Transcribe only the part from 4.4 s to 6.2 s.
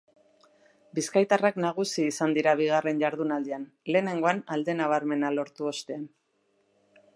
alde nabarmena lortu ostean.